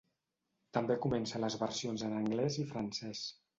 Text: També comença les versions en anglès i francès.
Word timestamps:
També 0.77 0.95
comença 1.03 1.43
les 1.45 1.59
versions 1.65 2.07
en 2.09 2.19
anglès 2.23 2.61
i 2.67 2.69
francès. 2.75 3.25